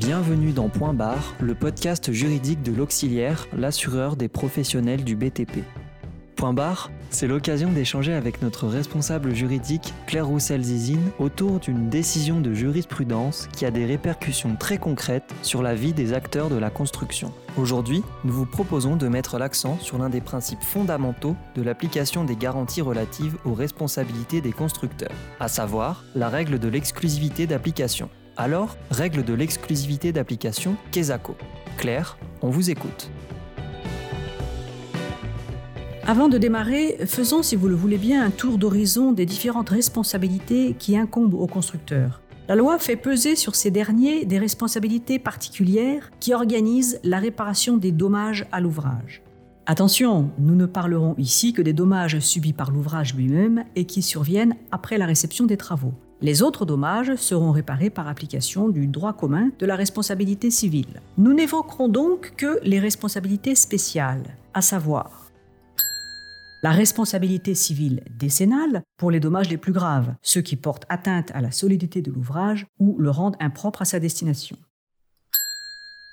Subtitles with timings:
[0.00, 5.58] Bienvenue dans Point Barre, le podcast juridique de l'auxiliaire, l'assureur des professionnels du BTP.
[6.36, 12.54] Point barre, c'est l'occasion d'échanger avec notre responsable juridique Claire Roussel-Zizine autour d'une décision de
[12.54, 17.30] jurisprudence qui a des répercussions très concrètes sur la vie des acteurs de la construction.
[17.58, 22.36] Aujourd'hui, nous vous proposons de mettre l'accent sur l'un des principes fondamentaux de l'application des
[22.36, 28.08] garanties relatives aux responsabilités des constructeurs, à savoir la règle de l'exclusivité d'application.
[28.36, 31.34] Alors, règle de l'exclusivité d'application, Kesako.
[31.76, 33.10] Claire, on vous écoute.
[36.06, 40.74] Avant de démarrer, faisons, si vous le voulez bien, un tour d'horizon des différentes responsabilités
[40.78, 42.20] qui incombent aux constructeurs.
[42.48, 47.92] La loi fait peser sur ces derniers des responsabilités particulières qui organisent la réparation des
[47.92, 49.22] dommages à l'ouvrage.
[49.66, 54.56] Attention, nous ne parlerons ici que des dommages subis par l'ouvrage lui-même et qui surviennent
[54.72, 55.94] après la réception des travaux.
[56.22, 61.00] Les autres dommages seront réparés par application du droit commun de la responsabilité civile.
[61.16, 65.20] Nous n'évoquerons donc que les responsabilités spéciales, à savoir
[66.62, 71.40] la responsabilité civile décennale pour les dommages les plus graves, ceux qui portent atteinte à
[71.40, 74.58] la solidité de l'ouvrage ou le rendent impropre à sa destination.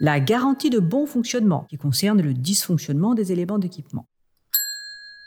[0.00, 4.06] La garantie de bon fonctionnement, qui concerne le dysfonctionnement des éléments d'équipement.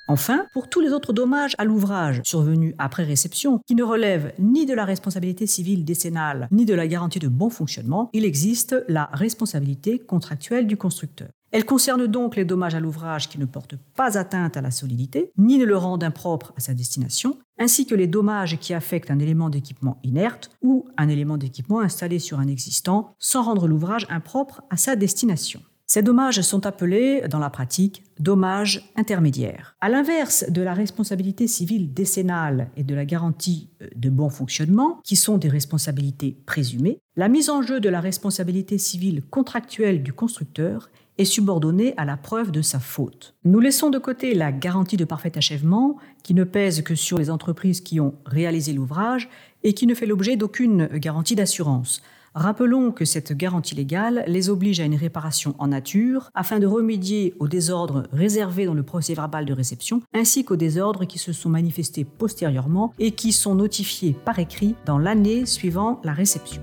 [0.08, 4.68] Enfin, pour tous les autres dommages à l'ouvrage survenus après réception, qui ne relèvent ni
[4.68, 9.10] de la responsabilité civile décennale, ni de la garantie de bon fonctionnement, il existe la
[9.14, 11.30] responsabilité contractuelle du constructeur.
[11.52, 15.32] Elle concerne donc les dommages à l'ouvrage qui ne portent pas atteinte à la solidité,
[15.38, 19.20] ni ne le rendent impropre à sa destination, ainsi que les dommages qui affectent un
[19.20, 24.64] élément d'équipement inerte ou un élément d'équipement installé sur un existant sans rendre l'ouvrage impropre
[24.70, 25.62] à sa destination.
[25.88, 29.76] Ces dommages sont appelés, dans la pratique, dommages intermédiaires.
[29.82, 35.00] À l'inverse de la responsabilité civile décennale et de la garantie euh, de bon fonctionnement,
[35.04, 40.12] qui sont des responsabilités présumées, la mise en jeu de la responsabilité civile contractuelle du
[40.12, 43.36] constructeur est subordonné à la preuve de sa faute.
[43.44, 47.30] Nous laissons de côté la garantie de parfait achèvement, qui ne pèse que sur les
[47.30, 49.30] entreprises qui ont réalisé l'ouvrage
[49.64, 52.02] et qui ne fait l'objet d'aucune garantie d'assurance.
[52.36, 57.34] Rappelons que cette garantie légale les oblige à une réparation en nature afin de remédier
[57.40, 61.48] aux désordres réservés dans le procès verbal de réception ainsi qu'aux désordres qui se sont
[61.48, 66.62] manifestés postérieurement et qui sont notifiés par écrit dans l'année suivant la réception.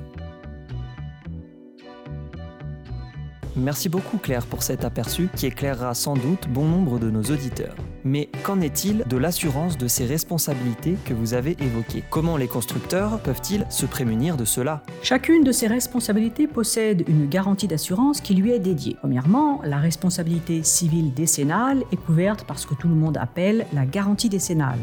[3.54, 7.74] Merci beaucoup Claire pour cet aperçu qui éclairera sans doute bon nombre de nos auditeurs.
[8.02, 12.02] Mais qu'en est-il de l'assurance de ces responsabilités que vous avez évoquées?
[12.08, 14.82] Comment les constructeurs peuvent-ils se prémunir de cela?
[15.02, 18.96] Chacune de ces responsabilités possède une garantie d'assurance qui lui est dédiée.
[19.00, 23.84] Premièrement, la responsabilité civile décennale est couverte par ce que tout le monde appelle la
[23.84, 24.78] garantie décennale.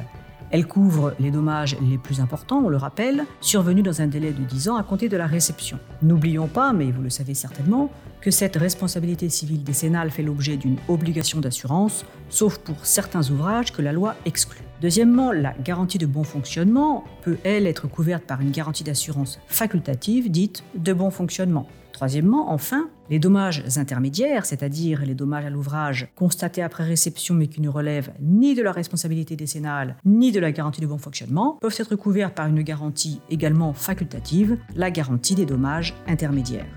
[0.51, 4.43] Elle couvre les dommages les plus importants, on le rappelle, survenus dans un délai de
[4.43, 5.77] 10 ans à compter de la réception.
[6.01, 10.77] N'oublions pas, mais vous le savez certainement, que cette responsabilité civile décennale fait l'objet d'une
[10.87, 14.63] obligation d'assurance, sauf pour certains ouvrages que la loi exclut.
[14.81, 20.31] Deuxièmement, la garantie de bon fonctionnement peut, elle, être couverte par une garantie d'assurance facultative
[20.31, 21.67] dite de bon fonctionnement.
[21.91, 27.61] Troisièmement, enfin, les dommages intermédiaires, c'est-à-dire les dommages à l'ouvrage constatés après réception mais qui
[27.61, 31.75] ne relèvent ni de la responsabilité décennale ni de la garantie de bon fonctionnement, peuvent
[31.77, 36.67] être couverts par une garantie également facultative, la garantie des dommages intermédiaires.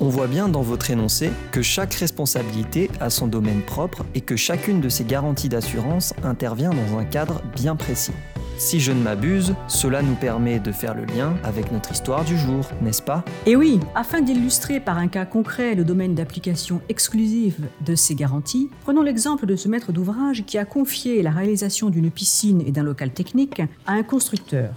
[0.00, 4.36] On voit bien dans votre énoncé que chaque responsabilité a son domaine propre et que
[4.36, 8.12] chacune de ces garanties d'assurance intervient dans un cadre bien précis.
[8.58, 12.36] Si je ne m'abuse, cela nous permet de faire le lien avec notre histoire du
[12.36, 13.24] jour, n'est-ce pas?
[13.46, 18.68] Et oui, afin d'illustrer par un cas concret le domaine d'application exclusive de ces garanties,
[18.82, 22.82] prenons l'exemple de ce maître d'ouvrage qui a confié la réalisation d'une piscine et d'un
[22.82, 24.74] local technique à un constructeur.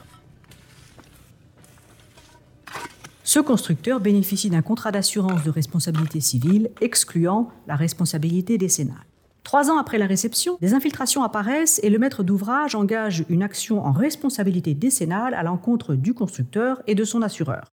[3.23, 9.10] Ce constructeur bénéficie d'un contrat d'assurance de responsabilité civile excluant la responsabilité décennale.
[9.43, 13.83] Trois ans après la réception, des infiltrations apparaissent et le maître d'ouvrage engage une action
[13.85, 17.71] en responsabilité décennale à l'encontre du constructeur et de son assureur.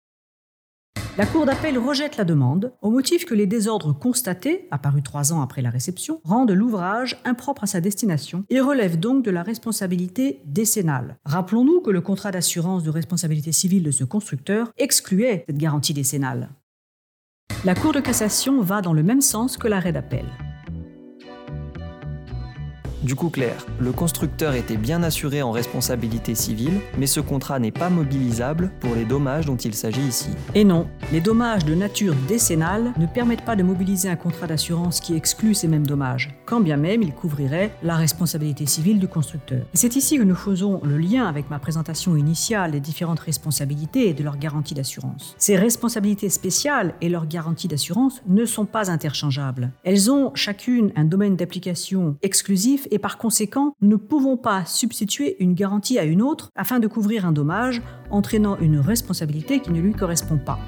[1.17, 5.41] La Cour d'appel rejette la demande au motif que les désordres constatés, apparus trois ans
[5.41, 10.41] après la réception, rendent l'ouvrage impropre à sa destination et relèvent donc de la responsabilité
[10.45, 11.17] décennale.
[11.25, 16.49] Rappelons-nous que le contrat d'assurance de responsabilité civile de ce constructeur excluait cette garantie décennale.
[17.65, 20.25] La Cour de cassation va dans le même sens que l'arrêt d'appel.
[23.03, 27.71] Du coup clair, le constructeur était bien assuré en responsabilité civile, mais ce contrat n'est
[27.71, 30.29] pas mobilisable pour les dommages dont il s'agit ici.
[30.55, 34.99] Et non, les dommages de nature décennale ne permettent pas de mobiliser un contrat d'assurance
[34.99, 39.61] qui exclut ces mêmes dommages, quand bien même il couvrirait la responsabilité civile du constructeur.
[39.73, 44.13] c'est ici que nous faisons le lien avec ma présentation initiale des différentes responsabilités et
[44.13, 45.35] de leurs garanties d'assurance.
[45.37, 49.71] Ces responsabilités spéciales et leurs garanties d'assurance ne sont pas interchangeables.
[49.83, 55.53] Elles ont chacune un domaine d'application exclusif et par conséquent, ne pouvons pas substituer une
[55.53, 59.93] garantie à une autre afin de couvrir un dommage entraînant une responsabilité qui ne lui
[59.93, 60.59] correspond pas.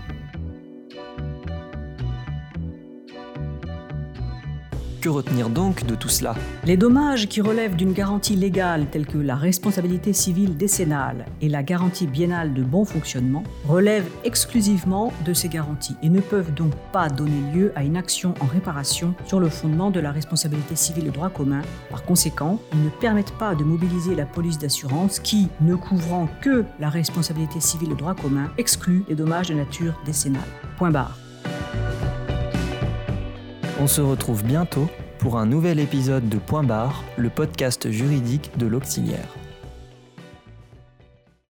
[5.02, 6.36] Que retenir donc de tout cela
[6.66, 11.64] Les dommages qui relèvent d'une garantie légale telle que la responsabilité civile décennale et la
[11.64, 17.08] garantie biennale de bon fonctionnement relèvent exclusivement de ces garanties et ne peuvent donc pas
[17.08, 21.12] donner lieu à une action en réparation sur le fondement de la responsabilité civile de
[21.12, 21.62] droit commun.
[21.90, 26.66] Par conséquent, ils ne permettent pas de mobiliser la police d'assurance qui, ne couvrant que
[26.78, 30.42] la responsabilité civile de droit commun, exclut les dommages de nature décennale.
[30.78, 31.29] Point barre.
[33.82, 34.90] On se retrouve bientôt
[35.20, 39.39] pour un nouvel épisode de Point Barre, le podcast juridique de l'Auxiliaire.